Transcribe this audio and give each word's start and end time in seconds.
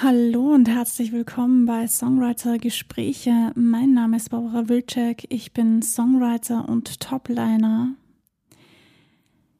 Hallo 0.00 0.54
und 0.54 0.68
herzlich 0.68 1.10
willkommen 1.10 1.66
bei 1.66 1.88
Songwriter 1.88 2.58
Gespräche. 2.58 3.50
Mein 3.56 3.94
Name 3.94 4.18
ist 4.18 4.30
Barbara 4.30 4.68
Wilczek. 4.68 5.26
Ich 5.28 5.52
bin 5.52 5.82
Songwriter 5.82 6.68
und 6.68 7.00
Topliner. 7.00 7.96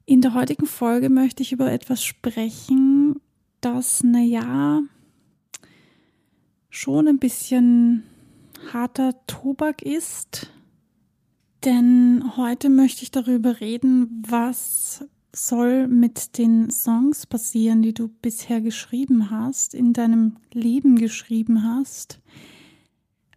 In 0.06 0.20
der 0.20 0.34
heutigen 0.34 0.66
Folge 0.66 1.08
möchte 1.08 1.42
ich 1.42 1.50
über 1.50 1.72
etwas 1.72 2.04
sprechen, 2.04 3.20
das, 3.60 4.04
naja, 4.04 4.82
schon 6.70 7.08
ein 7.08 7.18
bisschen 7.18 8.04
harter 8.72 9.14
Tobak 9.26 9.82
ist. 9.82 10.52
Denn 11.64 12.36
heute 12.36 12.68
möchte 12.68 13.02
ich 13.02 13.10
darüber 13.10 13.58
reden, 13.58 14.22
was 14.24 15.04
soll 15.38 15.86
mit 15.86 16.36
den 16.38 16.70
Songs 16.70 17.26
passieren, 17.26 17.82
die 17.82 17.94
du 17.94 18.08
bisher 18.08 18.60
geschrieben 18.60 19.30
hast, 19.30 19.74
in 19.74 19.92
deinem 19.92 20.36
Leben 20.52 20.96
geschrieben 20.96 21.62
hast, 21.62 22.20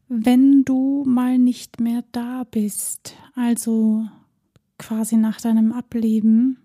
wenn 0.07 0.65
du 0.65 1.03
mal 1.05 1.37
nicht 1.37 1.79
mehr 1.79 2.03
da 2.11 2.43
bist, 2.43 3.15
also 3.35 4.05
quasi 4.77 5.15
nach 5.15 5.39
deinem 5.39 5.71
Ableben. 5.71 6.57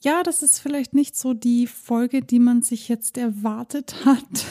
Ja, 0.00 0.22
das 0.22 0.42
ist 0.42 0.58
vielleicht 0.58 0.94
nicht 0.94 1.16
so 1.16 1.32
die 1.32 1.66
Folge, 1.66 2.20
die 2.20 2.40
man 2.40 2.62
sich 2.62 2.88
jetzt 2.88 3.16
erwartet 3.16 4.04
hat 4.04 4.46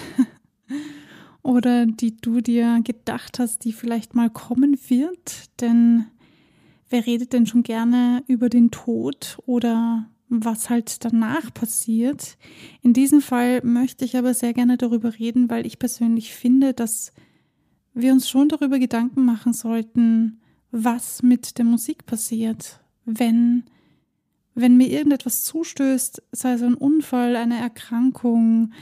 oder 1.43 1.85
die 1.85 2.17
du 2.17 2.41
dir 2.41 2.79
gedacht 2.83 3.39
hast, 3.39 3.65
die 3.65 3.73
vielleicht 3.73 4.15
mal 4.15 4.29
kommen 4.29 4.77
wird, 4.87 5.61
denn 5.61 6.07
wer 6.89 7.05
redet 7.05 7.33
denn 7.33 7.45
schon 7.45 7.63
gerne 7.63 8.23
über 8.27 8.49
den 8.49 8.71
Tod 8.71 9.37
oder 9.45 10.09
was 10.29 10.69
halt 10.69 11.05
danach 11.05 11.53
passiert? 11.53 12.37
In 12.81 12.93
diesem 12.93 13.21
Fall 13.21 13.61
möchte 13.63 14.05
ich 14.05 14.17
aber 14.17 14.33
sehr 14.33 14.53
gerne 14.53 14.77
darüber 14.77 15.17
reden, 15.17 15.49
weil 15.49 15.65
ich 15.65 15.79
persönlich 15.79 16.33
finde, 16.33 16.73
dass 16.73 17.13
wir 17.93 18.11
uns 18.11 18.29
schon 18.29 18.49
darüber 18.49 18.79
Gedanken 18.79 19.25
machen 19.25 19.53
sollten, 19.53 20.39
was 20.71 21.23
mit 21.23 21.57
der 21.57 21.65
Musik 21.65 22.05
passiert, 22.05 22.81
wenn 23.05 23.63
wenn 24.57 24.75
mir 24.75 24.87
irgendetwas 24.87 25.43
zustößt, 25.43 26.23
sei 26.31 26.53
es 26.53 26.63
ein 26.63 26.73
Unfall, 26.73 27.35
eine 27.35 27.59
Erkrankung 27.59 28.73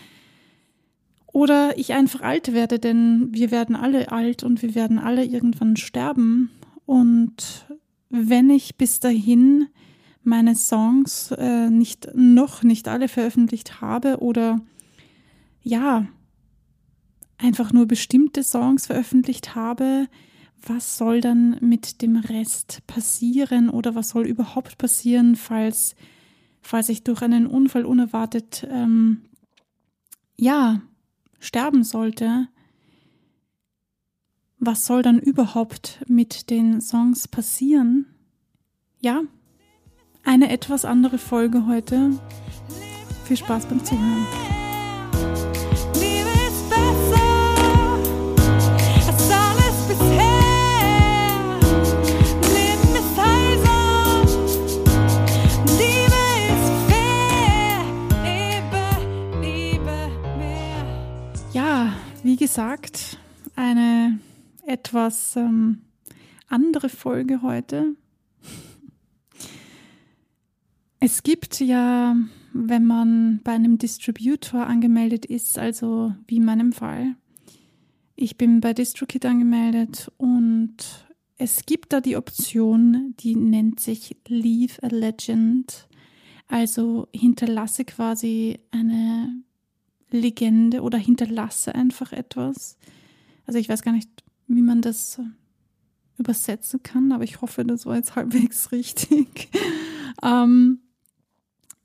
oder 1.27 1.77
ich 1.77 1.91
einfach 1.91 2.21
alt 2.21 2.53
werde, 2.53 2.79
denn 2.79 3.27
wir 3.33 3.51
werden 3.51 3.75
alle 3.75 4.09
alt 4.09 4.41
und 4.43 4.61
wir 4.61 4.73
werden 4.73 4.97
alle 4.97 5.25
irgendwann 5.25 5.75
sterben 5.75 6.49
und 6.85 7.67
wenn 8.09 8.49
ich 8.49 8.75
bis 8.77 8.99
dahin 8.99 9.67
meine 10.23 10.55
Songs 10.55 11.31
äh, 11.31 11.69
nicht 11.69 12.09
noch 12.15 12.63
nicht 12.63 12.87
alle 12.87 13.07
veröffentlicht 13.07 13.81
habe 13.81 14.19
oder 14.19 14.59
ja 15.61 16.07
einfach 17.37 17.73
nur 17.73 17.85
bestimmte 17.85 18.43
Songs 18.43 18.87
veröffentlicht 18.87 19.55
habe, 19.55 20.07
was 20.61 20.97
soll 20.97 21.21
dann 21.21 21.57
mit 21.61 22.01
dem 22.01 22.15
Rest 22.17 22.81
passieren 22.87 23.69
oder 23.69 23.93
was 23.93 24.09
soll 24.09 24.25
überhaupt 24.25 24.77
passieren, 24.77 25.35
falls 25.35 25.95
falls 26.61 26.89
ich 26.89 27.03
durch 27.03 27.21
einen 27.21 27.45
Unfall 27.45 27.85
unerwartet 27.85 28.67
ähm, 28.69 29.21
ja 30.37 30.81
sterben 31.39 31.83
sollte? 31.83 32.47
Was 34.59 34.85
soll 34.85 35.01
dann 35.01 35.19
überhaupt 35.19 36.03
mit 36.07 36.49
den 36.49 36.81
Songs 36.81 37.27
passieren? 37.27 38.05
Ja, 38.99 39.21
eine 40.23 40.49
etwas 40.49 40.85
andere 40.85 41.17
Folge 41.17 41.67
heute. 41.67 42.11
Viel 43.25 43.37
Spaß 43.37 43.65
beim 43.67 43.83
Zuhören. 43.83 44.25
Ja, 61.53 61.93
wie 62.23 62.35
gesagt, 62.35 63.17
eine 63.55 64.19
etwas 64.65 65.35
ähm, 65.35 65.81
andere 66.47 66.89
Folge 66.89 67.41
heute. 67.41 67.95
Es 70.99 71.23
gibt 71.23 71.59
ja, 71.59 72.15
wenn 72.53 72.85
man 72.85 73.41
bei 73.43 73.51
einem 73.51 73.77
Distributor 73.77 74.65
angemeldet 74.65 75.25
ist, 75.25 75.59
also 75.59 76.15
wie 76.27 76.37
in 76.37 76.45
meinem 76.45 76.71
Fall, 76.71 77.15
ich 78.15 78.37
bin 78.37 78.61
bei 78.61 78.73
DistroKit 78.73 79.25
angemeldet 79.25 80.11
und 80.17 80.77
es 81.37 81.65
gibt 81.65 81.91
da 81.91 81.99
die 81.99 82.15
Option, 82.15 83.13
die 83.19 83.35
nennt 83.35 83.79
sich 83.81 84.15
Leave 84.27 84.81
a 84.81 84.87
Legend. 84.87 85.87
Also 86.47 87.07
hinterlasse 87.13 87.83
quasi 87.83 88.59
eine 88.71 89.43
Legende 90.11 90.81
oder 90.81 90.97
hinterlasse 90.97 91.75
einfach 91.75 92.13
etwas. 92.13 92.77
Also 93.45 93.59
ich 93.59 93.67
weiß 93.67 93.81
gar 93.81 93.91
nicht, 93.91 94.09
wie 94.47 94.61
man 94.61 94.81
das 94.81 95.19
übersetzen 96.17 96.81
kann, 96.83 97.11
aber 97.11 97.23
ich 97.23 97.41
hoffe, 97.41 97.65
das 97.65 97.85
war 97.85 97.95
jetzt 97.95 98.15
halbwegs 98.15 98.71
richtig. 98.71 99.49
ähm, 100.23 100.79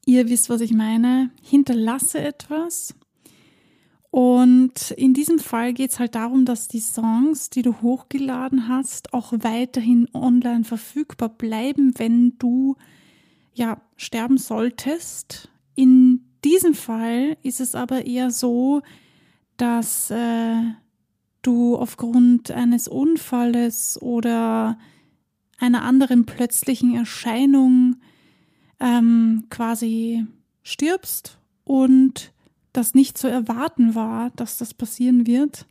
ihr 0.06 0.28
wisst, 0.28 0.50
was 0.50 0.60
ich 0.60 0.72
meine. 0.72 1.30
Hinterlasse 1.42 2.20
etwas. 2.20 2.94
Und 4.10 4.90
in 4.92 5.14
diesem 5.14 5.38
Fall 5.38 5.72
geht 5.72 5.92
es 5.92 5.98
halt 6.00 6.16
darum, 6.16 6.44
dass 6.44 6.66
die 6.66 6.80
Songs, 6.80 7.48
die 7.48 7.62
du 7.62 7.80
hochgeladen 7.80 8.68
hast, 8.68 9.14
auch 9.14 9.32
weiterhin 9.32 10.08
online 10.12 10.64
verfügbar 10.64 11.28
bleiben, 11.28 11.92
wenn 11.96 12.36
du 12.38 12.76
ja 13.54 13.80
sterben 13.96 14.36
solltest. 14.36 15.48
In 15.76 16.24
diesem 16.44 16.74
Fall 16.74 17.36
ist 17.42 17.60
es 17.60 17.76
aber 17.76 18.04
eher 18.04 18.32
so, 18.32 18.82
dass 19.56 20.10
äh, 20.10 20.62
du 21.42 21.76
aufgrund 21.76 22.50
eines 22.50 22.88
Unfalles 22.88 24.00
oder 24.00 24.78
einer 25.58 25.82
anderen 25.82 26.26
plötzlichen 26.26 26.94
Erscheinung 26.94 27.96
ähm, 28.78 29.44
quasi 29.50 30.26
stirbst 30.62 31.38
und 31.64 32.32
das 32.72 32.94
nicht 32.94 33.18
zu 33.18 33.28
erwarten 33.28 33.94
war, 33.94 34.30
dass 34.36 34.58
das 34.58 34.74
passieren 34.74 35.26
wird, 35.26 35.66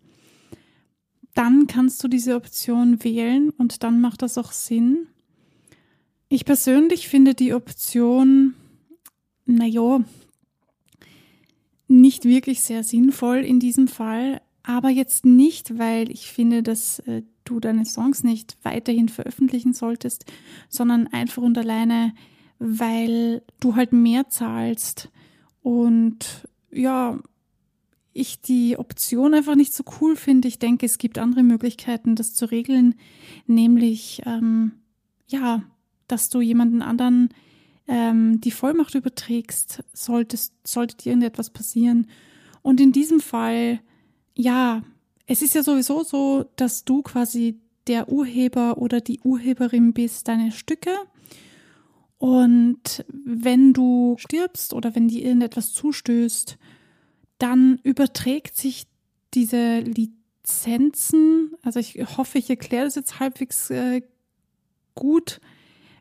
dann 1.33 1.67
kannst 1.67 2.03
du 2.03 2.07
diese 2.07 2.35
Option 2.35 3.03
wählen 3.03 3.49
und 3.51 3.83
dann 3.83 4.01
macht 4.01 4.21
das 4.21 4.37
auch 4.37 4.51
Sinn. 4.51 5.07
Ich 6.27 6.45
persönlich 6.45 7.07
finde 7.07 7.33
die 7.33 7.53
Option, 7.53 8.53
naja, 9.45 10.03
nicht 11.87 12.25
wirklich 12.25 12.61
sehr 12.61 12.83
sinnvoll 12.83 13.37
in 13.37 13.59
diesem 13.59 13.87
Fall, 13.87 14.41
aber 14.63 14.89
jetzt 14.89 15.25
nicht, 15.25 15.77
weil 15.77 16.11
ich 16.11 16.31
finde, 16.31 16.63
dass 16.63 16.99
äh, 16.99 17.23
du 17.43 17.59
deine 17.59 17.85
Songs 17.85 18.23
nicht 18.23 18.57
weiterhin 18.63 19.09
veröffentlichen 19.09 19.73
solltest, 19.73 20.25
sondern 20.69 21.07
einfach 21.07 21.41
und 21.41 21.57
alleine, 21.57 22.13
weil 22.59 23.41
du 23.59 23.75
halt 23.75 23.93
mehr 23.93 24.29
zahlst 24.29 25.09
und 25.61 26.47
ja, 26.71 27.19
ich 28.13 28.41
die 28.41 28.77
Option 28.77 29.33
einfach 29.33 29.55
nicht 29.55 29.73
so 29.73 29.83
cool 30.01 30.15
finde. 30.15 30.47
Ich 30.47 30.59
denke, 30.59 30.85
es 30.85 30.97
gibt 30.97 31.17
andere 31.17 31.43
Möglichkeiten, 31.43 32.15
das 32.15 32.33
zu 32.33 32.45
regeln, 32.45 32.95
nämlich 33.47 34.21
ähm, 34.25 34.73
ja, 35.27 35.63
dass 36.07 36.29
du 36.29 36.41
jemanden 36.41 36.81
anderen 36.81 37.29
ähm, 37.87 38.41
die 38.41 38.51
Vollmacht 38.51 38.95
überträgst, 38.95 39.83
solltest, 39.93 40.53
sollte 40.67 40.97
dir 40.97 41.09
irgendetwas 41.09 41.49
passieren. 41.49 42.07
Und 42.61 42.81
in 42.81 42.91
diesem 42.91 43.19
Fall 43.19 43.79
ja, 44.39 44.83
es 45.25 45.41
ist 45.41 45.53
ja 45.53 45.63
sowieso 45.63 46.03
so, 46.03 46.45
dass 46.55 46.85
du 46.85 47.01
quasi 47.01 47.59
der 47.87 48.07
Urheber 48.07 48.77
oder 48.77 49.01
die 49.01 49.19
Urheberin 49.19 49.91
bist 49.91 50.29
deiner 50.29 50.51
Stücke. 50.51 50.95
Und 52.17 53.03
wenn 53.09 53.73
du 53.73 54.15
stirbst 54.17 54.73
oder 54.73 54.95
wenn 54.95 55.09
dir 55.09 55.25
irgendetwas 55.25 55.73
zustößt, 55.73 56.57
dann 57.37 57.79
überträgt 57.83 58.55
sich 58.55 58.87
diese 59.33 59.79
Lizenzen, 59.79 61.53
also 61.61 61.79
ich 61.79 61.97
hoffe, 62.17 62.37
ich 62.37 62.49
erkläre 62.49 62.85
das 62.85 62.95
jetzt 62.95 63.19
halbwegs 63.19 63.69
äh, 63.71 64.01
gut, 64.95 65.41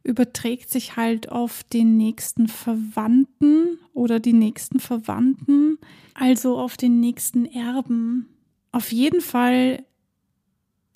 überträgt 0.08 0.70
sich 0.70 0.96
halt 0.96 1.30
auf 1.30 1.62
den 1.62 1.98
nächsten 1.98 2.48
Verwandten 2.48 3.78
oder 3.92 4.20
die 4.20 4.32
nächsten 4.32 4.80
Verwandten, 4.80 5.78
also 6.14 6.58
auf 6.58 6.78
den 6.78 6.98
nächsten 6.98 7.44
Erben. 7.44 8.26
Auf 8.72 8.90
jeden 8.90 9.20
Fall 9.20 9.84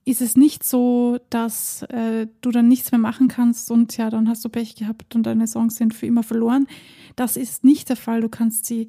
ist 0.06 0.22
es 0.22 0.36
nicht 0.36 0.64
so, 0.64 1.18
dass 1.28 1.82
äh, 1.82 2.26
du 2.40 2.50
dann 2.50 2.68
nichts 2.68 2.90
mehr 2.90 2.98
machen 2.98 3.28
kannst 3.28 3.70
und 3.70 3.96
ja, 3.98 4.08
dann 4.08 4.28
hast 4.28 4.44
du 4.44 4.48
Pech 4.48 4.74
gehabt 4.76 5.14
und 5.14 5.24
deine 5.24 5.46
Songs 5.46 5.76
sind 5.76 5.94
für 5.94 6.06
immer 6.06 6.22
verloren. 6.22 6.66
Das 7.14 7.36
ist 7.36 7.64
nicht 7.64 7.90
der 7.90 7.96
Fall. 7.96 8.22
Du 8.22 8.30
kannst 8.30 8.64
sie, 8.64 8.88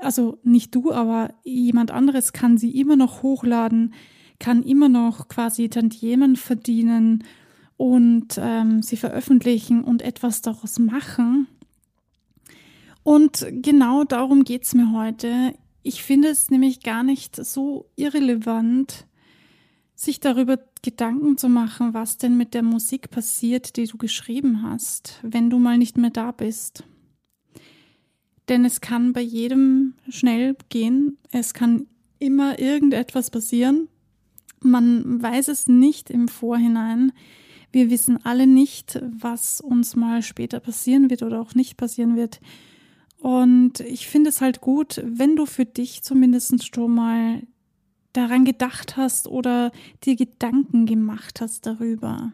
also 0.00 0.38
nicht 0.44 0.74
du, 0.74 0.92
aber 0.92 1.34
jemand 1.42 1.90
anderes 1.90 2.34
kann 2.34 2.58
sie 2.58 2.78
immer 2.78 2.96
noch 2.96 3.22
hochladen, 3.22 3.94
kann 4.38 4.62
immer 4.62 4.90
noch 4.90 5.28
quasi 5.28 5.70
Tantiemen 5.70 6.36
verdienen 6.36 7.24
und 7.76 8.38
ähm, 8.38 8.82
sie 8.82 8.96
veröffentlichen 8.96 9.82
und 9.82 10.02
etwas 10.02 10.42
daraus 10.42 10.78
machen. 10.78 11.48
Und 13.02 13.46
genau 13.50 14.04
darum 14.04 14.44
geht 14.44 14.64
es 14.64 14.74
mir 14.74 14.92
heute. 14.92 15.54
Ich 15.82 16.02
finde 16.02 16.28
es 16.28 16.50
nämlich 16.50 16.80
gar 16.80 17.02
nicht 17.02 17.36
so 17.36 17.90
irrelevant, 17.96 19.06
sich 19.94 20.20
darüber 20.20 20.58
Gedanken 20.82 21.36
zu 21.36 21.48
machen, 21.48 21.94
was 21.94 22.18
denn 22.18 22.36
mit 22.36 22.54
der 22.54 22.62
Musik 22.62 23.10
passiert, 23.10 23.76
die 23.76 23.86
du 23.86 23.98
geschrieben 23.98 24.62
hast, 24.62 25.20
wenn 25.22 25.50
du 25.50 25.58
mal 25.58 25.78
nicht 25.78 25.96
mehr 25.98 26.10
da 26.10 26.30
bist. 26.30 26.84
Denn 28.48 28.64
es 28.64 28.80
kann 28.80 29.12
bei 29.12 29.20
jedem 29.20 29.94
schnell 30.08 30.56
gehen, 30.68 31.18
es 31.30 31.54
kann 31.54 31.86
immer 32.18 32.58
irgendetwas 32.58 33.30
passieren. 33.30 33.88
Man 34.60 35.22
weiß 35.22 35.48
es 35.48 35.66
nicht 35.68 36.10
im 36.10 36.28
Vorhinein. 36.28 37.12
Wir 37.74 37.90
wissen 37.90 38.24
alle 38.24 38.46
nicht, 38.46 39.00
was 39.02 39.60
uns 39.60 39.96
mal 39.96 40.22
später 40.22 40.60
passieren 40.60 41.10
wird 41.10 41.24
oder 41.24 41.40
auch 41.40 41.56
nicht 41.56 41.76
passieren 41.76 42.14
wird. 42.14 42.40
Und 43.18 43.80
ich 43.80 44.06
finde 44.06 44.30
es 44.30 44.40
halt 44.40 44.60
gut, 44.60 45.02
wenn 45.04 45.34
du 45.34 45.44
für 45.44 45.64
dich 45.64 46.04
zumindest 46.04 46.72
schon 46.72 46.94
mal 46.94 47.42
daran 48.12 48.44
gedacht 48.44 48.96
hast 48.96 49.26
oder 49.26 49.72
dir 50.04 50.14
Gedanken 50.14 50.86
gemacht 50.86 51.40
hast 51.40 51.66
darüber. 51.66 52.32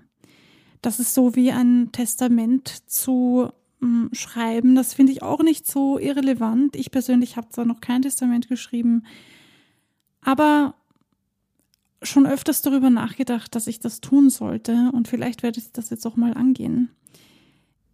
Das 0.83 1.01
ist 1.01 1.15
so 1.15 1.35
wie 1.37 1.53
ein 1.53 1.91
Testament 1.91 2.69
zu 2.87 3.49
mh, 3.81 3.89
hm, 3.89 4.11
schreiben. 4.13 4.75
Das 4.75 4.93
finde 4.93 5.13
ich 5.13 5.23
auch 5.23 5.43
nicht 5.43 5.67
so 5.67 5.99
irrelevant. 5.99 6.77
Ich 6.77 6.91
persönlich 6.91 7.39
habe 7.39 7.49
zwar 7.49 7.65
noch 7.65 7.81
kein 7.81 8.03
Testament 8.03 8.51
geschrieben, 8.51 9.05
aber 10.21 10.75
schon 12.03 12.27
öfters 12.27 12.63
darüber 12.63 12.91
nachgedacht, 12.91 13.55
dass 13.55 13.67
ich 13.67 13.81
das 13.81 14.01
tun 14.01 14.31
sollte 14.31 14.91
und 14.93 15.09
vielleicht 15.09 15.43
werde 15.43 15.61
ich 15.61 15.73
das 15.73 15.91
jetzt 15.91 16.07
auch 16.07 16.17
mal 16.17 16.35
angehen. 16.35 16.91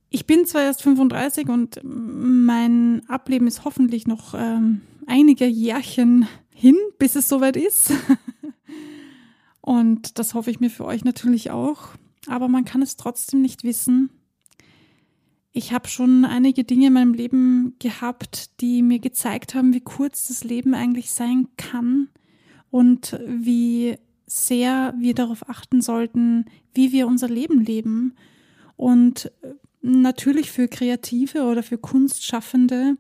Ich 0.09 0.27
bin 0.27 0.47
zwar 0.47 0.63
erst 0.63 0.83
35 0.83 1.49
und 1.49 1.81
mein 1.83 3.03
Ableben 3.09 3.47
ist 3.47 3.65
hoffentlich 3.65 4.07
noch 4.07 4.35
ähm, 4.35 4.83
einige 5.07 5.47
Jährchen 5.47 6.29
hin, 6.55 6.77
bis 6.99 7.17
es 7.17 7.29
soweit 7.29 7.57
ist. 7.57 7.93
Und 9.61 10.21
das 10.21 10.35
hoffe 10.35 10.51
ich 10.53 10.61
mir 10.61 10.71
für 10.71 10.85
euch 10.85 11.05
natürlich 11.05 11.51
auch. 11.51 11.89
Aber 12.29 12.47
man 12.47 12.65
kann 12.65 12.83
es 12.83 12.97
trotzdem 12.97 13.43
nicht 13.43 13.65
wissen. 13.65 14.11
Ich 15.53 15.73
habe 15.73 15.89
schon 15.89 16.25
einige 16.25 16.63
Dinge 16.63 16.87
in 16.87 16.93
meinem 16.93 17.15
Leben 17.15 17.75
gehabt, 17.81 18.61
die 18.61 18.81
mir 18.81 19.01
gezeigt 19.01 19.57
haben, 19.57 19.75
wie 19.75 19.81
kurz 19.81 20.29
das 20.29 20.45
Leben 20.45 20.73
eigentlich 20.75 21.11
sein 21.11 21.49
kann 21.57 22.09
und 22.71 23.19
wie 23.27 23.97
sehr 24.27 24.95
wir 24.99 25.15
darauf 25.15 25.49
achten 25.49 25.81
sollten, 25.81 26.47
wie 26.75 26.93
wir 26.93 27.07
unser 27.07 27.29
Leben 27.29 27.61
leben. 27.61 28.15
Und 28.77 29.31
natürlich 29.83 30.51
für 30.51 30.69
Kreative 30.69 31.45
oder 31.45 31.63
für 31.63 31.79
Kunstschaffende 31.79 32.97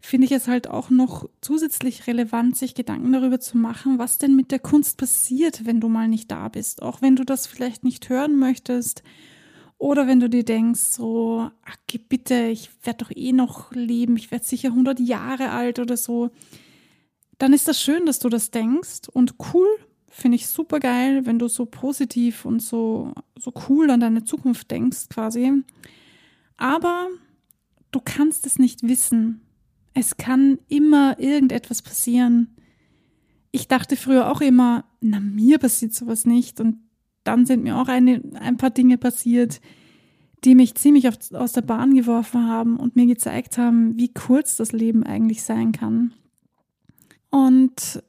finde 0.00 0.26
ich 0.26 0.32
es 0.32 0.48
halt 0.48 0.68
auch 0.68 0.88
noch 0.90 1.28
zusätzlich 1.40 2.06
relevant, 2.06 2.56
sich 2.56 2.74
Gedanken 2.74 3.12
darüber 3.12 3.38
zu 3.38 3.58
machen, 3.58 3.98
was 3.98 4.18
denn 4.18 4.34
mit 4.34 4.50
der 4.50 4.58
Kunst 4.58 4.96
passiert, 4.96 5.66
wenn 5.66 5.80
du 5.80 5.88
mal 5.88 6.08
nicht 6.08 6.30
da 6.30 6.48
bist. 6.48 6.82
Auch 6.82 7.02
wenn 7.02 7.16
du 7.16 7.24
das 7.24 7.46
vielleicht 7.46 7.84
nicht 7.84 8.08
hören 8.08 8.38
möchtest 8.38 9.02
oder 9.76 10.06
wenn 10.06 10.20
du 10.20 10.30
dir 10.30 10.44
denkst, 10.44 10.80
so, 10.80 11.50
ach, 11.64 11.76
bitte, 12.08 12.46
ich 12.46 12.70
werde 12.84 13.04
doch 13.04 13.10
eh 13.14 13.32
noch 13.32 13.72
leben, 13.72 14.16
ich 14.16 14.30
werde 14.30 14.44
sicher 14.44 14.68
100 14.68 15.00
Jahre 15.00 15.50
alt 15.50 15.78
oder 15.78 15.96
so. 15.96 16.30
Dann 17.40 17.54
ist 17.54 17.68
das 17.68 17.80
schön, 17.80 18.04
dass 18.04 18.18
du 18.18 18.28
das 18.28 18.50
denkst 18.50 19.08
und 19.10 19.36
cool, 19.54 19.66
finde 20.10 20.36
ich 20.36 20.46
super 20.46 20.78
geil, 20.78 21.24
wenn 21.24 21.38
du 21.38 21.48
so 21.48 21.64
positiv 21.64 22.44
und 22.44 22.60
so, 22.60 23.14
so 23.34 23.54
cool 23.66 23.90
an 23.90 24.00
deine 24.00 24.24
Zukunft 24.24 24.70
denkst 24.70 25.08
quasi. 25.08 25.50
Aber 26.58 27.08
du 27.92 28.00
kannst 28.04 28.44
es 28.44 28.58
nicht 28.58 28.82
wissen. 28.82 29.40
Es 29.94 30.18
kann 30.18 30.58
immer 30.68 31.18
irgendetwas 31.18 31.80
passieren. 31.80 32.54
Ich 33.52 33.68
dachte 33.68 33.96
früher 33.96 34.30
auch 34.30 34.42
immer, 34.42 34.84
na, 35.00 35.18
mir 35.18 35.56
passiert 35.56 35.94
sowas 35.94 36.26
nicht. 36.26 36.60
Und 36.60 36.76
dann 37.24 37.46
sind 37.46 37.62
mir 37.62 37.78
auch 37.78 37.88
eine, 37.88 38.20
ein 38.34 38.58
paar 38.58 38.70
Dinge 38.70 38.98
passiert, 38.98 39.62
die 40.44 40.54
mich 40.54 40.74
ziemlich 40.74 41.08
auf, 41.08 41.16
aus 41.32 41.52
der 41.52 41.62
Bahn 41.62 41.94
geworfen 41.94 42.46
haben 42.46 42.76
und 42.76 42.96
mir 42.96 43.06
gezeigt 43.06 43.56
haben, 43.56 43.96
wie 43.96 44.12
kurz 44.12 44.58
das 44.58 44.72
Leben 44.72 45.04
eigentlich 45.04 45.42
sein 45.42 45.72
kann. 45.72 46.12
Und 47.30 48.02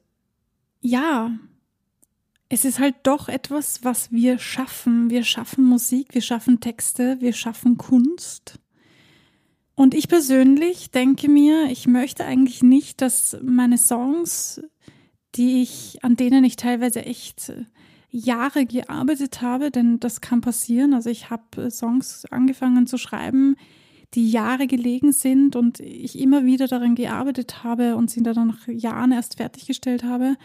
ja, 0.80 1.30
es 2.48 2.64
ist 2.64 2.80
halt 2.80 2.96
doch 3.04 3.28
etwas, 3.28 3.82
was 3.82 4.12
wir 4.12 4.38
schaffen. 4.38 5.08
Wir 5.08 5.24
schaffen 5.24 5.64
Musik, 5.64 6.08
wir 6.12 6.20
schaffen 6.20 6.60
Texte, 6.60 7.20
wir 7.20 7.32
schaffen 7.32 7.78
Kunst. 7.78 8.58
Und 9.74 9.94
ich 9.94 10.08
persönlich 10.08 10.90
denke 10.90 11.30
mir, 11.30 11.70
ich 11.70 11.86
möchte 11.86 12.24
eigentlich 12.24 12.62
nicht, 12.62 13.00
dass 13.00 13.38
meine 13.42 13.78
Songs, 13.78 14.60
die 15.34 15.62
ich, 15.62 16.04
an 16.04 16.16
denen 16.16 16.44
ich 16.44 16.56
teilweise 16.56 17.06
echt 17.06 17.52
Jahre 18.10 18.66
gearbeitet 18.66 19.40
habe, 19.40 19.70
denn 19.70 19.98
das 19.98 20.20
kann 20.20 20.42
passieren. 20.42 20.92
Also 20.92 21.08
ich 21.08 21.30
habe 21.30 21.70
Songs 21.70 22.26
angefangen 22.30 22.86
zu 22.86 22.98
schreiben, 22.98 23.56
die 24.14 24.30
Jahre 24.30 24.66
gelegen 24.66 25.12
sind 25.12 25.56
und 25.56 25.80
ich 25.80 26.18
immer 26.18 26.44
wieder 26.44 26.66
daran 26.66 26.94
gearbeitet 26.94 27.64
habe 27.64 27.96
und 27.96 28.10
sie 28.10 28.22
dann 28.22 28.48
nach 28.48 28.68
Jahren 28.68 29.12
erst 29.12 29.36
fertiggestellt 29.36 30.04
habe. 30.04 30.36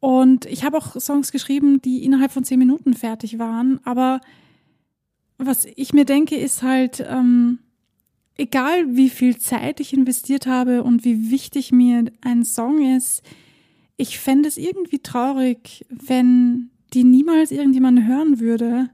Und 0.00 0.46
ich 0.46 0.64
habe 0.64 0.78
auch 0.78 0.98
Songs 0.98 1.30
geschrieben, 1.30 1.82
die 1.82 2.04
innerhalb 2.04 2.32
von 2.32 2.44
zehn 2.44 2.58
Minuten 2.58 2.94
fertig 2.94 3.38
waren. 3.38 3.80
Aber 3.84 4.20
was 5.36 5.66
ich 5.76 5.92
mir 5.92 6.06
denke, 6.06 6.36
ist 6.36 6.62
halt, 6.62 7.04
ähm, 7.06 7.58
egal 8.38 8.96
wie 8.96 9.10
viel 9.10 9.36
Zeit 9.36 9.80
ich 9.80 9.92
investiert 9.92 10.46
habe 10.46 10.82
und 10.82 11.04
wie 11.04 11.30
wichtig 11.30 11.72
mir 11.72 12.06
ein 12.22 12.44
Song 12.44 12.96
ist, 12.96 13.22
ich 13.98 14.18
fände 14.18 14.48
es 14.48 14.56
irgendwie 14.56 15.00
traurig, 15.00 15.84
wenn 15.90 16.70
die 16.94 17.04
niemals 17.04 17.50
irgendjemand 17.50 18.06
hören 18.06 18.40
würde. 18.40 18.88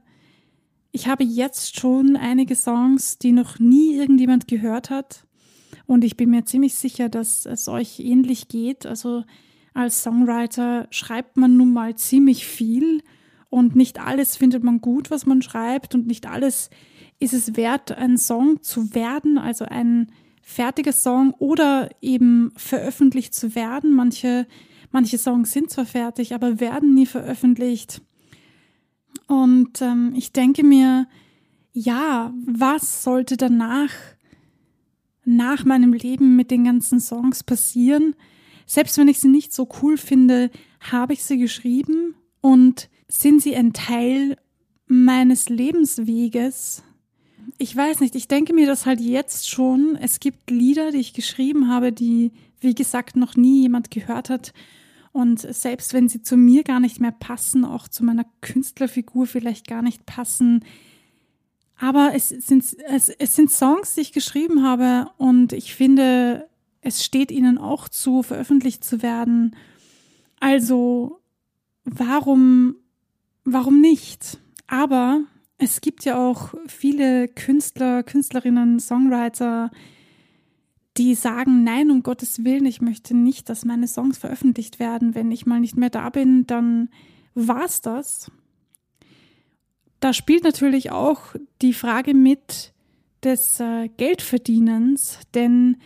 Ich 0.97 1.07
habe 1.07 1.23
jetzt 1.23 1.79
schon 1.79 2.15
einige 2.15 2.55
Songs, 2.55 3.19
die 3.19 3.31
noch 3.31 3.59
nie 3.59 3.93
irgendjemand 3.93 4.47
gehört 4.47 4.89
hat. 4.89 5.27
Und 5.85 6.03
ich 6.03 6.17
bin 6.17 6.31
mir 6.31 6.45
ziemlich 6.45 6.73
sicher, 6.73 7.07
dass 7.07 7.45
es 7.45 7.67
euch 7.67 7.99
ähnlich 7.99 8.47
geht. 8.47 8.87
Also 8.87 9.23
als 9.75 10.01
Songwriter 10.01 10.87
schreibt 10.89 11.37
man 11.37 11.55
nun 11.55 11.71
mal 11.71 11.93
ziemlich 11.93 12.47
viel 12.47 13.03
und 13.51 13.75
nicht 13.75 13.99
alles 13.99 14.37
findet 14.37 14.63
man 14.63 14.81
gut, 14.81 15.11
was 15.11 15.27
man 15.27 15.43
schreibt 15.43 15.93
und 15.93 16.07
nicht 16.07 16.25
alles 16.25 16.71
ist 17.19 17.35
es 17.35 17.55
wert, 17.55 17.91
ein 17.91 18.17
Song 18.17 18.63
zu 18.63 18.95
werden, 18.95 19.37
also 19.37 19.65
ein 19.65 20.11
fertiger 20.41 20.93
Song 20.93 21.35
oder 21.37 21.91
eben 22.01 22.53
veröffentlicht 22.55 23.35
zu 23.35 23.53
werden. 23.53 23.93
Manche, 23.93 24.47
manche 24.91 25.19
Songs 25.19 25.51
sind 25.51 25.69
zwar 25.69 25.85
fertig, 25.85 26.33
aber 26.33 26.59
werden 26.59 26.95
nie 26.95 27.05
veröffentlicht. 27.05 28.01
Und 29.27 29.81
ähm, 29.81 30.13
ich 30.15 30.31
denke 30.31 30.63
mir, 30.63 31.07
ja, 31.73 32.33
was 32.45 33.03
sollte 33.03 33.37
danach, 33.37 33.91
nach 35.25 35.65
meinem 35.65 35.93
Leben 35.93 36.35
mit 36.35 36.51
den 36.51 36.63
ganzen 36.63 36.99
Songs 36.99 37.43
passieren? 37.43 38.15
Selbst 38.65 38.97
wenn 38.97 39.07
ich 39.07 39.19
sie 39.19 39.27
nicht 39.27 39.53
so 39.53 39.67
cool 39.81 39.97
finde, 39.97 40.49
habe 40.79 41.13
ich 41.13 41.23
sie 41.23 41.37
geschrieben 41.37 42.15
und 42.41 42.89
sind 43.07 43.41
sie 43.41 43.55
ein 43.55 43.73
Teil 43.73 44.37
meines 44.87 45.49
Lebensweges? 45.49 46.83
ich 47.57 47.75
weiß 47.75 47.99
nicht, 48.01 48.15
ich 48.15 48.27
denke 48.27 48.53
mir 48.53 48.67
das 48.67 48.85
halt 48.85 48.99
jetzt 48.99 49.49
schon. 49.49 49.97
Es 49.99 50.19
gibt 50.19 50.51
Lieder, 50.51 50.91
die 50.91 50.99
ich 50.99 51.13
geschrieben 51.13 51.67
habe, 51.69 51.91
die, 51.91 52.31
wie 52.59 52.75
gesagt, 52.75 53.15
noch 53.15 53.35
nie 53.35 53.61
jemand 53.61 53.91
gehört 53.91 54.29
hat. 54.29 54.53
Und 55.17 55.39
selbst 55.39 55.95
wenn 55.95 56.07
sie 56.07 56.21
zu 56.21 56.37
mir 56.37 56.63
gar 56.63 56.79
nicht 56.79 56.99
mehr 56.99 57.11
passen, 57.11 57.65
auch 57.65 57.87
zu 57.87 58.05
meiner 58.05 58.27
Künstlerfigur 58.41 59.25
vielleicht 59.25 59.65
gar 59.65 59.81
nicht 59.81 60.05
passen. 60.05 60.63
Aber 61.75 62.11
es 62.13 62.29
sind, 62.29 62.63
es, 62.87 63.09
es 63.09 63.35
sind 63.35 63.49
Songs, 63.49 63.95
die 63.95 64.01
ich 64.01 64.11
geschrieben 64.11 64.61
habe 64.61 65.09
und 65.17 65.53
ich 65.53 65.73
finde, 65.73 66.47
es 66.81 67.03
steht 67.03 67.31
ihnen 67.31 67.57
auch 67.57 67.89
zu, 67.89 68.21
veröffentlicht 68.21 68.83
zu 68.83 69.01
werden. 69.01 69.55
Also, 70.39 71.19
warum, 71.83 72.75
warum 73.43 73.81
nicht? 73.81 74.37
Aber 74.67 75.21
es 75.57 75.81
gibt 75.81 76.05
ja 76.05 76.23
auch 76.23 76.53
viele 76.67 77.27
Künstler, 77.27 78.03
Künstlerinnen, 78.03 78.79
Songwriter, 78.79 79.71
die 80.97 81.15
sagen, 81.15 81.63
nein, 81.63 81.91
um 81.91 82.01
Gottes 82.01 82.43
Willen, 82.43 82.65
ich 82.65 82.81
möchte 82.81 83.15
nicht, 83.15 83.49
dass 83.49 83.65
meine 83.65 83.87
Songs 83.87 84.17
veröffentlicht 84.17 84.79
werden. 84.79 85.15
Wenn 85.15 85.31
ich 85.31 85.45
mal 85.45 85.59
nicht 85.59 85.77
mehr 85.77 85.89
da 85.89 86.09
bin, 86.09 86.47
dann 86.47 86.89
war's 87.35 87.81
das. 87.81 88.31
Da 89.99 90.13
spielt 90.13 90.43
natürlich 90.43 90.91
auch 90.91 91.35
die 91.61 91.73
Frage 91.73 92.13
mit 92.13 92.73
des 93.23 93.59
äh, 93.59 93.89
Geldverdienens, 93.89 95.19
denn 95.33 95.77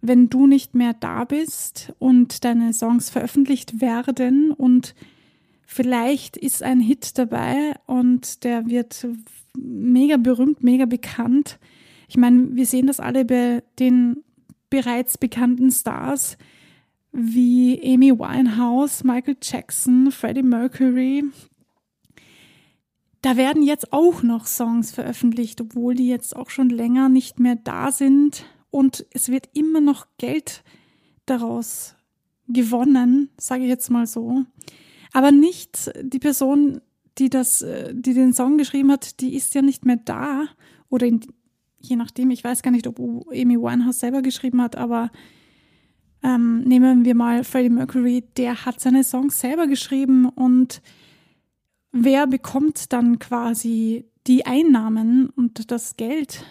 wenn 0.00 0.28
du 0.28 0.46
nicht 0.46 0.74
mehr 0.74 0.94
da 0.94 1.24
bist 1.24 1.92
und 1.98 2.44
deine 2.44 2.72
Songs 2.72 3.08
veröffentlicht 3.08 3.80
werden 3.80 4.50
und 4.50 4.96
vielleicht 5.64 6.36
ist 6.36 6.62
ein 6.62 6.80
Hit 6.80 7.18
dabei 7.18 7.74
und 7.86 8.42
der 8.42 8.66
wird 8.66 9.06
mega 9.56 10.16
berühmt, 10.16 10.64
mega 10.64 10.86
bekannt. 10.86 11.60
Ich 12.08 12.16
meine, 12.16 12.56
wir 12.56 12.66
sehen 12.66 12.88
das 12.88 12.98
alle 12.98 13.24
bei 13.24 13.62
den 13.78 14.24
bereits 14.72 15.18
bekannten 15.18 15.70
Stars 15.70 16.38
wie 17.12 17.78
Amy 17.84 18.18
Winehouse, 18.18 19.04
Michael 19.04 19.36
Jackson, 19.42 20.10
Freddie 20.10 20.42
Mercury. 20.42 21.24
Da 23.20 23.36
werden 23.36 23.62
jetzt 23.62 23.92
auch 23.92 24.22
noch 24.22 24.46
Songs 24.46 24.90
veröffentlicht, 24.90 25.60
obwohl 25.60 25.94
die 25.94 26.08
jetzt 26.08 26.34
auch 26.34 26.48
schon 26.48 26.70
länger 26.70 27.10
nicht 27.10 27.38
mehr 27.38 27.56
da 27.56 27.92
sind 27.92 28.46
und 28.70 29.04
es 29.12 29.28
wird 29.28 29.50
immer 29.52 29.82
noch 29.82 30.06
Geld 30.16 30.64
daraus 31.26 31.94
gewonnen, 32.48 33.28
sage 33.36 33.64
ich 33.64 33.68
jetzt 33.68 33.90
mal 33.90 34.06
so. 34.06 34.44
Aber 35.12 35.32
nicht 35.32 35.92
die 36.02 36.18
Person, 36.18 36.80
die 37.18 37.28
das, 37.28 37.60
äh, 37.60 37.92
die 37.94 38.14
den 38.14 38.32
Song 38.32 38.56
geschrieben 38.56 38.90
hat, 38.90 39.20
die 39.20 39.36
ist 39.36 39.54
ja 39.54 39.60
nicht 39.60 39.84
mehr 39.84 39.98
da 40.02 40.46
oder 40.88 41.06
in, 41.06 41.20
je 41.82 41.96
nachdem, 41.96 42.30
ich 42.30 42.44
weiß 42.44 42.62
gar 42.62 42.70
nicht, 42.70 42.86
ob 42.86 42.98
Amy 42.98 43.58
Winehouse 43.58 44.00
selber 44.00 44.22
geschrieben 44.22 44.62
hat, 44.62 44.76
aber 44.76 45.10
ähm, 46.22 46.62
nehmen 46.62 47.04
wir 47.04 47.14
mal 47.14 47.44
Freddie 47.44 47.70
Mercury, 47.70 48.24
der 48.36 48.64
hat 48.64 48.80
seine 48.80 49.04
Songs 49.04 49.40
selber 49.40 49.66
geschrieben 49.66 50.28
und 50.28 50.82
wer 51.90 52.26
bekommt 52.26 52.92
dann 52.92 53.18
quasi 53.18 54.04
die 54.26 54.46
Einnahmen 54.46 55.30
und 55.30 55.70
das 55.70 55.96
Geld? 55.96 56.44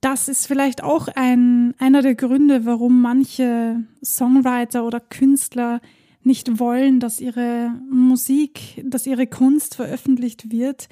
das 0.00 0.28
ist 0.28 0.46
vielleicht 0.46 0.82
auch 0.82 1.08
ein, 1.14 1.74
einer 1.78 2.02
der 2.02 2.14
Gründe, 2.14 2.64
warum 2.64 3.02
manche 3.02 3.84
Songwriter 4.02 4.84
oder 4.84 5.00
Künstler 5.00 5.80
nicht 6.22 6.58
wollen, 6.58 7.00
dass 7.00 7.20
ihre 7.20 7.74
Musik, 7.90 8.82
dass 8.84 9.06
ihre 9.06 9.26
Kunst 9.26 9.74
veröffentlicht 9.74 10.50
wird. 10.50 10.88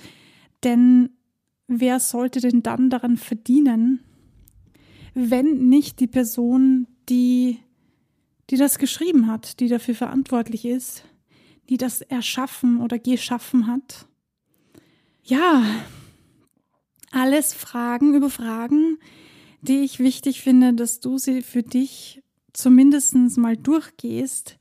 Denn 0.62 1.10
wer 1.68 2.00
sollte 2.00 2.40
denn 2.40 2.62
dann 2.62 2.90
daran 2.90 3.16
verdienen, 3.16 4.00
wenn 5.14 5.68
nicht 5.68 6.00
die 6.00 6.06
Person, 6.06 6.86
die, 7.08 7.58
die 8.50 8.56
das 8.56 8.78
geschrieben 8.78 9.28
hat, 9.28 9.60
die 9.60 9.68
dafür 9.68 9.94
verantwortlich 9.94 10.64
ist, 10.64 11.04
die 11.68 11.76
das 11.76 12.00
erschaffen 12.00 12.80
oder 12.80 12.98
geschaffen 12.98 13.66
hat? 13.66 14.06
Ja, 15.22 15.62
alles 17.10 17.52
Fragen 17.52 18.14
über 18.14 18.30
Fragen, 18.30 18.98
die 19.60 19.80
ich 19.80 19.98
wichtig 19.98 20.40
finde, 20.40 20.72
dass 20.72 21.00
du 21.00 21.18
sie 21.18 21.42
für 21.42 21.62
dich 21.62 22.22
zumindest 22.52 23.14
mal 23.36 23.56
durchgehst, 23.56 24.58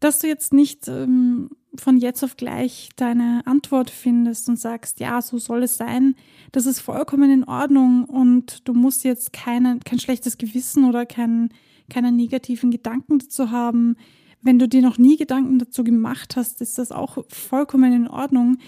dass 0.00 0.20
du 0.20 0.28
jetzt 0.28 0.52
nicht 0.52 0.88
ähm, 0.88 1.50
von 1.80 1.96
jetzt 1.96 2.22
auf 2.24 2.36
gleich 2.36 2.90
deine 2.96 3.42
Antwort 3.46 3.90
findest 3.90 4.48
und 4.48 4.58
sagst, 4.58 5.00
ja, 5.00 5.22
so 5.22 5.38
soll 5.38 5.62
es 5.62 5.76
sein. 5.76 6.14
Das 6.52 6.66
ist 6.66 6.80
vollkommen 6.80 7.30
in 7.30 7.44
Ordnung 7.44 8.04
und 8.04 8.66
du 8.68 8.74
musst 8.74 9.04
jetzt 9.04 9.32
keine, 9.32 9.78
kein 9.84 9.98
schlechtes 9.98 10.38
Gewissen 10.38 10.84
oder 10.84 11.06
kein, 11.06 11.50
keine 11.88 12.12
negativen 12.12 12.70
Gedanken 12.70 13.18
dazu 13.18 13.50
haben. 13.50 13.96
Wenn 14.40 14.58
du 14.58 14.68
dir 14.68 14.82
noch 14.82 14.98
nie 14.98 15.16
Gedanken 15.16 15.58
dazu 15.58 15.84
gemacht 15.84 16.36
hast, 16.36 16.60
ist 16.60 16.78
das 16.78 16.92
auch 16.92 17.24
vollkommen 17.28 17.92
in 17.92 18.08
Ordnung 18.08 18.58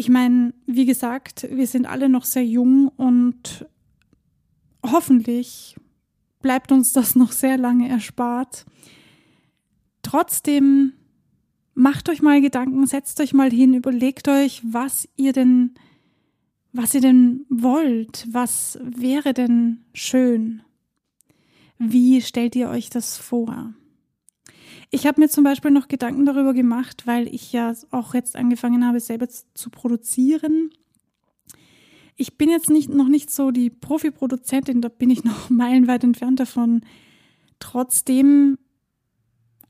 ich 0.00 0.08
meine, 0.08 0.54
wie 0.64 0.86
gesagt, 0.86 1.46
wir 1.50 1.66
sind 1.66 1.84
alle 1.84 2.08
noch 2.08 2.24
sehr 2.24 2.46
jung 2.46 2.88
und 2.88 3.66
hoffentlich 4.82 5.76
bleibt 6.40 6.72
uns 6.72 6.94
das 6.94 7.16
noch 7.16 7.32
sehr 7.32 7.58
lange 7.58 7.86
erspart. 7.86 8.64
Trotzdem 10.00 10.94
macht 11.74 12.08
euch 12.08 12.22
mal 12.22 12.40
Gedanken, 12.40 12.86
setzt 12.86 13.20
euch 13.20 13.32
mal 13.32 13.50
hin, 13.50 13.74
überlegt 13.74 14.28
euch, 14.28 14.62
was 14.64 15.08
ihr 15.16 15.32
denn, 15.32 15.74
was 16.72 16.94
ihr 16.94 17.00
denn 17.00 17.46
wollt, 17.48 18.26
was 18.30 18.78
wäre 18.82 19.34
denn 19.34 19.84
schön? 19.92 20.62
Wie 21.78 22.20
stellt 22.20 22.56
ihr 22.56 22.68
euch 22.68 22.90
das 22.90 23.16
vor? 23.16 23.72
Ich 24.90 25.06
habe 25.06 25.20
mir 25.20 25.28
zum 25.28 25.44
Beispiel 25.44 25.70
noch 25.70 25.88
Gedanken 25.88 26.26
darüber 26.26 26.52
gemacht, 26.52 27.06
weil 27.06 27.32
ich 27.32 27.52
ja 27.52 27.72
auch 27.90 28.12
jetzt 28.12 28.34
angefangen 28.34 28.84
habe, 28.84 28.98
selber 28.98 29.28
zu 29.28 29.70
produzieren. 29.70 30.70
Ich 32.16 32.36
bin 32.36 32.50
jetzt 32.50 32.68
nicht, 32.68 32.90
noch 32.90 33.08
nicht 33.08 33.30
so 33.30 33.52
die 33.52 33.70
Profi-Produzentin, 33.70 34.80
da 34.82 34.88
bin 34.88 35.10
ich 35.10 35.24
noch 35.24 35.48
meilenweit 35.50 36.02
entfernt 36.02 36.40
davon. 36.40 36.82
Trotzdem 37.60 38.58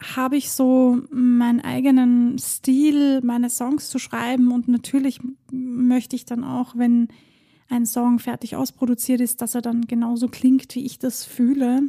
habe 0.02 0.36
ich 0.36 0.50
so 0.50 0.98
meinen 1.10 1.60
eigenen 1.60 2.38
Stil, 2.38 3.20
meine 3.22 3.50
Songs 3.50 3.90
zu 3.90 3.98
schreiben 3.98 4.50
und 4.52 4.68
natürlich 4.68 5.20
möchte 5.50 6.16
ich 6.16 6.24
dann 6.24 6.44
auch, 6.44 6.76
wenn 6.76 7.08
ein 7.68 7.86
Song 7.86 8.18
fertig 8.18 8.56
ausproduziert 8.56 9.20
ist, 9.20 9.42
dass 9.42 9.54
er 9.54 9.62
dann 9.62 9.86
genauso 9.86 10.28
klingt, 10.28 10.74
wie 10.74 10.84
ich 10.84 10.98
das 10.98 11.24
fühle. 11.24 11.82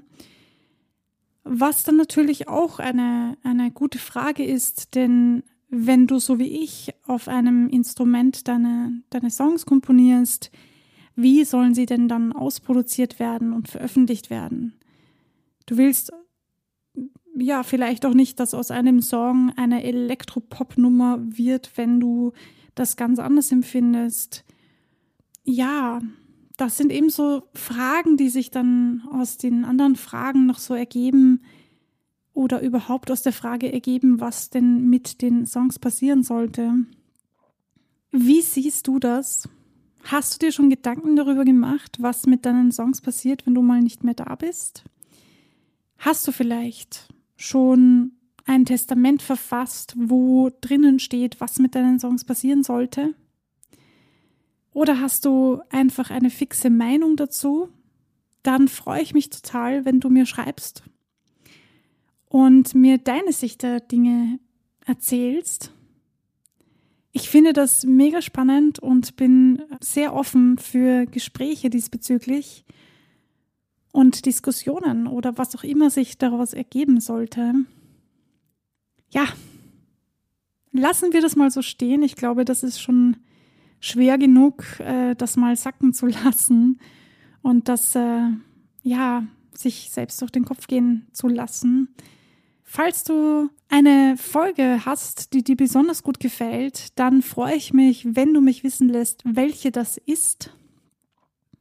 Was 1.43 1.83
dann 1.83 1.97
natürlich 1.97 2.47
auch 2.47 2.79
eine, 2.79 3.37
eine 3.43 3.71
gute 3.71 3.97
Frage 3.97 4.45
ist, 4.45 4.93
denn 4.95 5.43
wenn 5.69 6.05
du 6.05 6.19
so 6.19 6.37
wie 6.37 6.61
ich 6.63 6.93
auf 7.07 7.27
einem 7.27 7.67
Instrument 7.69 8.47
deine, 8.47 9.01
deine 9.09 9.31
Songs 9.31 9.65
komponierst, 9.65 10.51
wie 11.15 11.43
sollen 11.45 11.73
sie 11.73 11.85
denn 11.85 12.07
dann 12.07 12.33
ausproduziert 12.33 13.19
werden 13.19 13.53
und 13.53 13.69
veröffentlicht 13.69 14.29
werden? 14.29 14.73
Du 15.65 15.77
willst 15.77 16.11
ja 17.41 17.63
vielleicht 17.63 18.05
auch 18.05 18.13
nicht, 18.13 18.39
dass 18.39 18.53
aus 18.53 18.71
einem 18.71 19.01
Song 19.01 19.51
eine 19.55 19.83
Elektropop-Nummer 19.83 21.19
wird, 21.21 21.71
wenn 21.75 21.99
du 21.99 22.33
das 22.75 22.95
ganz 22.95 23.19
anders 23.19 23.51
empfindest. 23.51 24.45
Ja, 25.43 26.01
das 26.57 26.77
sind 26.77 26.91
eben 26.91 27.09
so 27.09 27.43
Fragen, 27.53 28.17
die 28.17 28.29
sich 28.29 28.51
dann 28.51 29.03
aus 29.11 29.37
den 29.37 29.65
anderen 29.65 29.95
Fragen 29.95 30.45
noch 30.45 30.59
so 30.59 30.73
ergeben 30.73 31.41
oder 32.33 32.61
überhaupt 32.61 33.11
aus 33.11 33.21
der 33.21 33.33
Frage 33.33 33.71
ergeben, 33.73 34.19
was 34.19 34.49
denn 34.49 34.89
mit 34.89 35.21
den 35.21 35.45
Songs 35.45 35.79
passieren 35.79 36.23
sollte. 36.23 36.73
Wie 38.11 38.41
siehst 38.41 38.87
du 38.87 38.99
das? 38.99 39.49
Hast 40.03 40.33
du 40.33 40.45
dir 40.45 40.51
schon 40.51 40.69
Gedanken 40.69 41.15
darüber 41.15 41.45
gemacht, 41.45 41.97
was 41.99 42.25
mit 42.25 42.45
deinen 42.45 42.71
Songs 42.71 43.01
passiert, 43.01 43.45
wenn 43.45 43.55
du 43.55 43.61
mal 43.61 43.81
nicht 43.81 44.03
mehr 44.03 44.13
da 44.13 44.35
bist? 44.35 44.83
Hast 45.97 46.27
du 46.27 46.31
vielleicht 46.31 47.10
schon 47.41 48.11
ein 48.45 48.65
Testament 48.65 49.21
verfasst, 49.21 49.95
wo 49.97 50.49
drinnen 50.61 50.99
steht, 50.99 51.41
was 51.41 51.59
mit 51.59 51.75
deinen 51.75 51.99
Songs 51.99 52.23
passieren 52.23 52.63
sollte? 52.63 53.15
Oder 54.73 55.01
hast 55.01 55.25
du 55.25 55.61
einfach 55.69 56.11
eine 56.11 56.29
fixe 56.29 56.69
Meinung 56.69 57.15
dazu? 57.15 57.69
Dann 58.43 58.67
freue 58.67 59.01
ich 59.01 59.13
mich 59.13 59.29
total, 59.29 59.85
wenn 59.85 59.99
du 59.99 60.09
mir 60.09 60.25
schreibst 60.25 60.83
und 62.27 62.73
mir 62.73 62.97
deine 62.97 63.33
Sicht 63.33 63.63
der 63.63 63.79
Dinge 63.79 64.39
erzählst. 64.85 65.73
Ich 67.11 67.29
finde 67.29 67.53
das 67.53 67.85
mega 67.85 68.21
spannend 68.21 68.79
und 68.79 69.17
bin 69.17 69.63
sehr 69.81 70.13
offen 70.13 70.57
für 70.57 71.05
Gespräche 71.05 71.69
diesbezüglich 71.69 72.65
und 73.91 74.25
Diskussionen 74.25 75.07
oder 75.07 75.37
was 75.37 75.55
auch 75.55 75.63
immer 75.63 75.89
sich 75.89 76.17
daraus 76.17 76.53
ergeben 76.53 76.99
sollte. 76.99 77.53
Ja, 79.09 79.27
lassen 80.71 81.13
wir 81.13 81.21
das 81.21 81.35
mal 81.35 81.51
so 81.51 81.61
stehen. 81.61 82.01
Ich 82.03 82.15
glaube, 82.15 82.45
das 82.45 82.63
ist 82.63 82.81
schon 82.81 83.17
schwer 83.79 84.17
genug, 84.17 84.79
äh, 84.79 85.15
das 85.15 85.35
mal 85.35 85.55
sacken 85.55 85.93
zu 85.93 86.05
lassen 86.25 86.79
und 87.41 87.67
das 87.67 87.95
äh, 87.95 88.29
ja 88.83 89.23
sich 89.53 89.89
selbst 89.91 90.21
durch 90.21 90.31
den 90.31 90.45
Kopf 90.45 90.67
gehen 90.67 91.07
zu 91.11 91.27
lassen. 91.27 91.89
Falls 92.63 93.03
du 93.03 93.49
eine 93.67 94.15
Folge 94.17 94.85
hast, 94.85 95.33
die 95.33 95.43
dir 95.43 95.57
besonders 95.57 96.03
gut 96.03 96.21
gefällt, 96.21 96.97
dann 96.97 97.21
freue 97.21 97.55
ich 97.55 97.73
mich, 97.73 98.15
wenn 98.15 98.33
du 98.33 98.39
mich 98.39 98.63
wissen 98.63 98.87
lässt, 98.87 99.23
welche 99.25 99.71
das 99.71 99.97
ist. 99.97 100.51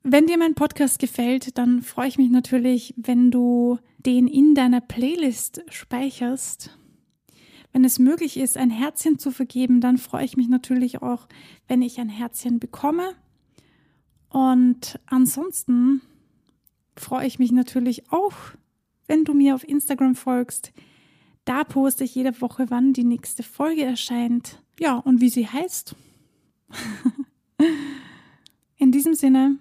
Wenn 0.02 0.26
dir 0.26 0.38
mein 0.38 0.54
Podcast 0.54 0.98
gefällt, 0.98 1.58
dann 1.58 1.82
freue 1.82 2.08
ich 2.08 2.18
mich 2.18 2.30
natürlich, 2.30 2.94
wenn 2.96 3.30
du 3.30 3.78
den 3.98 4.26
in 4.26 4.54
deiner 4.54 4.80
Playlist 4.80 5.62
speicherst 5.68 6.76
wenn 7.72 7.84
es 7.84 7.98
möglich 7.98 8.36
ist, 8.36 8.56
ein 8.56 8.70
Herzchen 8.70 9.18
zu 9.18 9.30
vergeben, 9.30 9.80
dann 9.80 9.98
freue 9.98 10.24
ich 10.24 10.36
mich 10.36 10.48
natürlich 10.48 11.02
auch, 11.02 11.28
wenn 11.68 11.82
ich 11.82 12.00
ein 12.00 12.08
Herzchen 12.08 12.58
bekomme. 12.58 13.14
Und 14.28 14.98
ansonsten 15.06 16.02
freue 16.96 17.26
ich 17.26 17.38
mich 17.38 17.52
natürlich 17.52 18.10
auch, 18.10 18.34
wenn 19.06 19.24
du 19.24 19.34
mir 19.34 19.54
auf 19.54 19.66
Instagram 19.66 20.14
folgst, 20.14 20.72
Da 21.46 21.64
poste 21.64 22.04
ich 22.04 22.14
jede 22.14 22.38
Woche, 22.42 22.66
wann 22.68 22.92
die 22.92 23.02
nächste 23.02 23.42
Folge 23.42 23.82
erscheint. 23.82 24.62
Ja, 24.78 24.96
und 24.96 25.20
wie 25.20 25.30
sie 25.30 25.48
heißt. 25.48 25.96
In 28.76 28.92
diesem 28.92 29.14
Sinne 29.14 29.56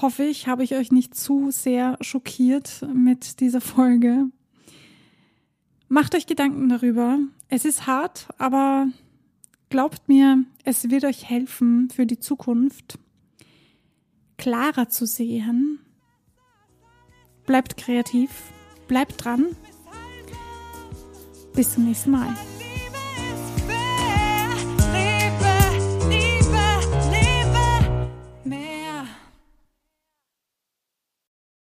hoffe 0.00 0.24
ich, 0.24 0.46
habe 0.46 0.64
ich 0.64 0.74
euch 0.74 0.92
nicht 0.92 1.14
zu 1.14 1.50
sehr 1.50 1.96
schockiert 2.00 2.86
mit 2.94 3.40
dieser 3.40 3.60
Folge. 3.60 4.26
Macht 5.88 6.14
euch 6.14 6.26
Gedanken 6.26 6.68
darüber. 6.68 7.18
Es 7.48 7.64
ist 7.64 7.86
hart, 7.86 8.28
aber 8.38 8.86
glaubt 9.70 10.08
mir, 10.08 10.44
es 10.64 10.90
wird 10.90 11.04
euch 11.04 11.28
helfen 11.28 11.90
für 11.90 12.06
die 12.06 12.20
Zukunft, 12.20 12.98
klarer 14.36 14.88
zu 14.88 15.06
sehen. 15.06 15.80
Bleibt 17.44 17.76
kreativ, 17.76 18.30
bleibt 18.86 19.24
dran. 19.24 19.46
Bis 21.54 21.74
zum 21.74 21.86
nächsten 21.86 22.12
Mal. 22.12 22.36